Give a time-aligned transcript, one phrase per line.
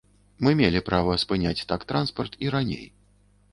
[0.45, 2.83] Мы мелі права спыняць так транспарт і раней.